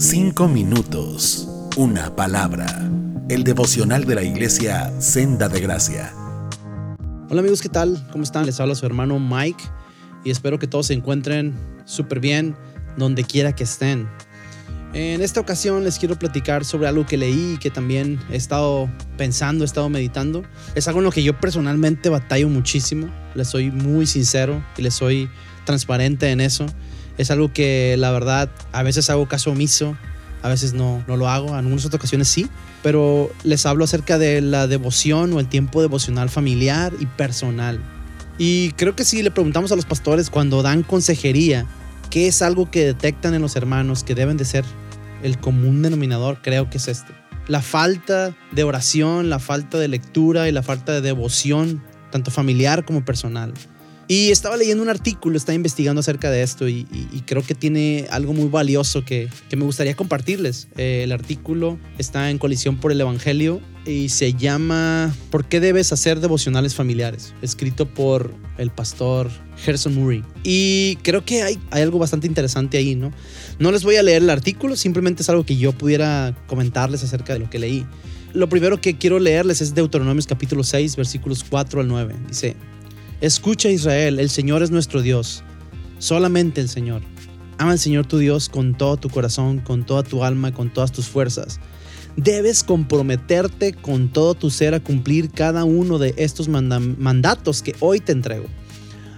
[0.00, 2.88] Cinco minutos, una palabra.
[3.28, 6.14] El devocional de la iglesia Senda de Gracia.
[7.28, 8.06] Hola amigos, ¿qué tal?
[8.12, 8.46] ¿Cómo están?
[8.46, 9.64] Les habla su hermano Mike
[10.24, 11.52] y espero que todos se encuentren
[11.84, 12.54] súper bien
[12.96, 14.08] donde quiera que estén.
[14.92, 18.88] En esta ocasión les quiero platicar sobre algo que leí y que también he estado
[19.16, 20.44] pensando, he estado meditando.
[20.76, 23.08] Es algo en lo que yo personalmente batallo muchísimo.
[23.34, 25.28] Les soy muy sincero y les soy
[25.64, 26.66] transparente en eso.
[27.18, 29.96] Es algo que la verdad a veces hago caso omiso,
[30.42, 32.48] a veces no, no lo hago, en algunas otras ocasiones sí,
[32.82, 37.80] pero les hablo acerca de la devoción o el tiempo devocional familiar y personal.
[38.38, 41.66] Y creo que si le preguntamos a los pastores cuando dan consejería,
[42.08, 44.64] ¿qué es algo que detectan en los hermanos que deben de ser
[45.22, 46.38] el común denominador?
[46.40, 47.12] Creo que es este.
[47.48, 52.84] La falta de oración, la falta de lectura y la falta de devoción, tanto familiar
[52.84, 53.52] como personal.
[54.10, 56.86] Y estaba leyendo un artículo, estaba investigando acerca de esto y,
[57.26, 60.68] creo que tiene algo muy valioso que, me gustaría compartirles.
[60.78, 65.92] Eh, el artículo está en Colisión por el Evangelio y se llama ¿Por qué debes
[65.92, 67.34] hacer devocionales familiares?
[67.42, 69.28] Escrito por el pastor
[69.58, 70.24] Gerson Murray.
[70.42, 73.12] Y creo que hay, hay algo bastante interesante ahí, ¿no?
[73.58, 77.34] No les voy a leer el artículo, simplemente es algo que yo pudiera comentarles acerca
[77.34, 77.86] de lo que leí.
[78.32, 82.14] Lo primero que quiero leerles es Deuteronomios capítulo 6, versículos 4 al 9.
[82.28, 82.56] Dice,
[83.20, 85.42] Escucha Israel, el Señor es nuestro Dios,
[85.98, 87.02] solamente el Señor.
[87.58, 90.92] Ama al Señor tu Dios con todo tu corazón, con toda tu alma, con todas
[90.92, 91.58] tus fuerzas.
[92.16, 97.98] Debes comprometerte con todo tu ser a cumplir cada uno de estos mandatos que hoy
[97.98, 98.46] te entrego.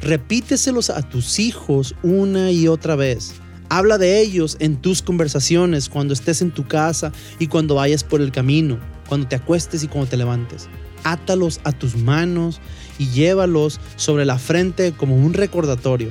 [0.00, 3.34] Repíteselos a tus hijos una y otra vez.
[3.68, 8.20] Habla de ellos en tus conversaciones, cuando estés en tu casa y cuando vayas por
[8.20, 10.68] el camino, cuando te acuestes y cuando te levantes.
[11.04, 12.60] Átalos a tus manos
[12.98, 16.10] y llévalos sobre la frente como un recordatorio.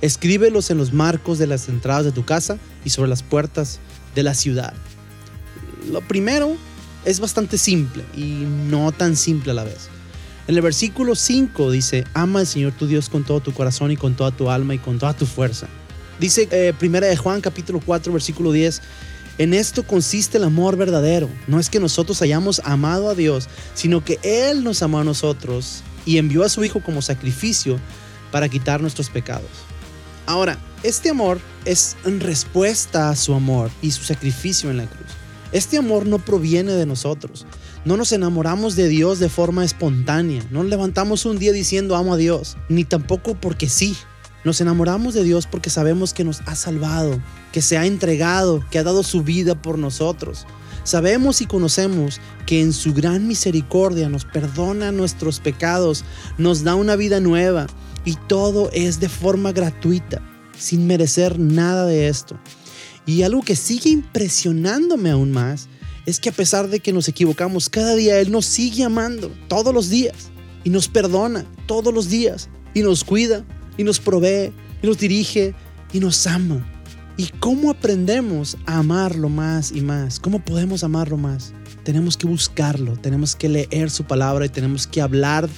[0.00, 3.80] Escríbelos en los marcos de las entradas de tu casa y sobre las puertas
[4.14, 4.74] de la ciudad.
[5.90, 6.56] Lo primero
[7.04, 9.88] es bastante simple y no tan simple a la vez.
[10.48, 13.96] En el versículo 5 dice, ama al Señor tu Dios con todo tu corazón y
[13.96, 15.66] con toda tu alma y con toda tu fuerza.
[16.20, 18.80] Dice eh, primera de Juan capítulo 4 versículo 10,
[19.38, 21.28] en esto consiste el amor verdadero.
[21.46, 25.82] No es que nosotros hayamos amado a Dios, sino que Él nos amó a nosotros
[26.04, 27.78] y envió a su Hijo como sacrificio
[28.30, 29.50] para quitar nuestros pecados.
[30.26, 35.10] Ahora, este amor es en respuesta a su amor y su sacrificio en la cruz.
[35.52, 37.46] Este amor no proviene de nosotros.
[37.84, 40.44] No nos enamoramos de Dios de forma espontánea.
[40.50, 43.96] No levantamos un día diciendo amo a Dios, ni tampoco porque sí.
[44.46, 47.20] Nos enamoramos de Dios porque sabemos que nos ha salvado,
[47.50, 50.46] que se ha entregado, que ha dado su vida por nosotros.
[50.84, 56.04] Sabemos y conocemos que en su gran misericordia nos perdona nuestros pecados,
[56.38, 57.66] nos da una vida nueva
[58.04, 60.22] y todo es de forma gratuita,
[60.56, 62.38] sin merecer nada de esto.
[63.04, 65.66] Y algo que sigue impresionándome aún más
[66.06, 69.74] es que a pesar de que nos equivocamos cada día, Él nos sigue amando todos
[69.74, 70.30] los días
[70.62, 73.44] y nos perdona todos los días y nos cuida
[73.76, 75.54] y nos provee y nos dirige
[75.92, 76.64] y nos ama.
[77.18, 80.20] ¿Y cómo aprendemos a amarlo más y más?
[80.20, 81.54] ¿Cómo podemos amarlo más?
[81.82, 85.48] Tenemos que buscarlo, tenemos que leer su palabra y tenemos que hablar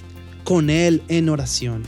[0.44, 1.82] con Él en oración.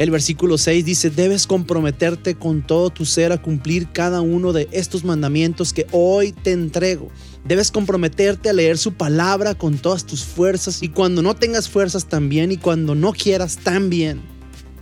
[0.00, 4.66] El versículo 6 dice, debes comprometerte con todo tu ser a cumplir cada uno de
[4.72, 7.10] estos mandamientos que hoy te entrego.
[7.44, 12.06] Debes comprometerte a leer su palabra con todas tus fuerzas y cuando no tengas fuerzas
[12.06, 14.22] también y cuando no quieras también.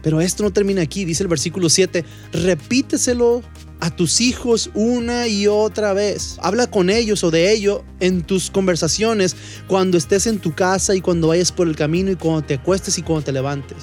[0.03, 3.43] Pero esto no termina aquí, dice el versículo 7, repíteselo
[3.81, 6.39] a tus hijos una y otra vez.
[6.43, 9.37] Habla con ellos o de ello en tus conversaciones
[9.67, 12.99] cuando estés en tu casa y cuando vayas por el camino y cuando te acuestes
[12.99, 13.79] y cuando te levantes.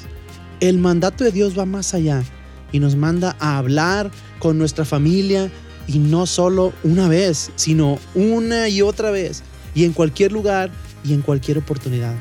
[0.60, 2.24] El mandato de Dios va más allá
[2.72, 5.52] y nos manda a hablar con nuestra familia
[5.88, 9.44] y no solo una vez, sino una y otra vez
[9.74, 10.72] y en cualquier lugar
[11.04, 12.16] y en cualquier oportunidad.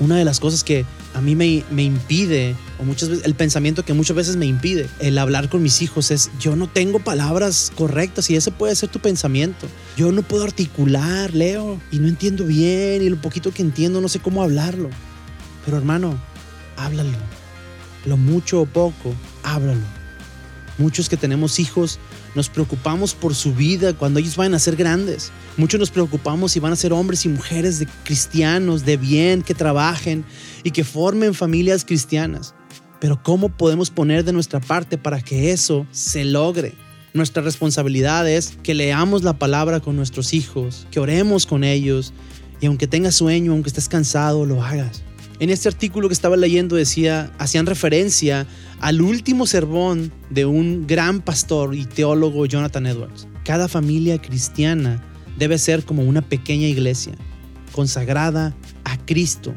[0.00, 3.84] Una de las cosas que a mí me, me, impide, o muchas veces, el pensamiento
[3.84, 7.70] que muchas veces me impide, el hablar con mis hijos es, yo no tengo palabras
[7.76, 9.68] correctas y ese puede ser tu pensamiento.
[9.96, 14.08] Yo no puedo articular, leo, y no entiendo bien, y lo poquito que entiendo no
[14.08, 14.90] sé cómo hablarlo.
[15.64, 16.20] Pero hermano,
[16.76, 17.16] háblalo.
[18.04, 19.14] Lo mucho o poco,
[19.44, 20.02] háblalo.
[20.76, 22.00] Muchos que tenemos hijos
[22.34, 25.30] nos preocupamos por su vida cuando ellos vayan a ser grandes.
[25.56, 29.54] Muchos nos preocupamos si van a ser hombres y mujeres de cristianos, de bien, que
[29.54, 30.24] trabajen
[30.64, 32.54] y que formen familias cristianas.
[33.02, 36.74] Pero ¿cómo podemos poner de nuestra parte para que eso se logre?
[37.14, 42.12] Nuestra responsabilidad es que leamos la palabra con nuestros hijos, que oremos con ellos
[42.60, 45.02] y aunque tengas sueño, aunque estés cansado, lo hagas.
[45.40, 48.46] En este artículo que estaba leyendo decía, hacían referencia
[48.78, 53.26] al último sermón de un gran pastor y teólogo Jonathan Edwards.
[53.44, 55.02] Cada familia cristiana
[55.36, 57.14] debe ser como una pequeña iglesia,
[57.72, 59.56] consagrada a Cristo,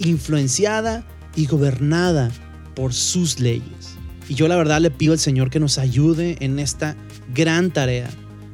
[0.00, 2.30] influenciada y gobernada
[2.74, 3.96] por sus leyes.
[4.28, 6.96] Y yo la verdad le pido al Señor que nos ayude en esta
[7.34, 8.08] gran tarea,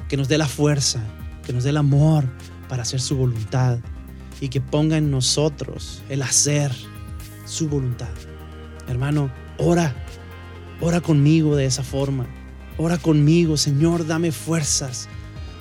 [0.09, 1.01] que nos dé la fuerza,
[1.45, 2.25] que nos dé el amor
[2.69, 3.79] para hacer su voluntad
[4.41, 6.73] y que ponga en nosotros el hacer
[7.45, 8.09] su voluntad.
[8.89, 9.95] Hermano, ora,
[10.81, 12.27] ora conmigo de esa forma.
[12.79, 15.09] Ora conmigo, Señor, dame fuerzas.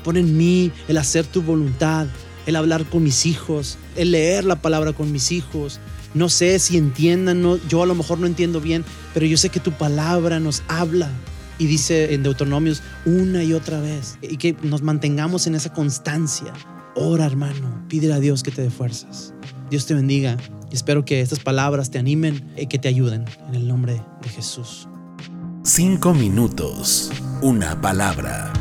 [0.04, 2.08] Pon en mí el hacer tu voluntad,
[2.46, 5.80] el hablar con mis hijos, el leer la palabra con mis hijos.
[6.14, 8.84] No sé si entiendan, no, yo a lo mejor no entiendo bien,
[9.14, 11.10] pero yo sé que tu palabra nos habla.
[11.58, 16.54] Y dice en Deuteronomios una y otra vez, y que nos mantengamos en esa constancia.
[16.96, 19.34] Ora, hermano, pídele a Dios que te dé fuerzas.
[19.70, 20.38] Dios te bendiga
[20.72, 24.30] y espero que estas palabras te animen y que te ayuden en el nombre de
[24.30, 24.88] Jesús.
[25.64, 28.52] Cinco minutos, una palabra.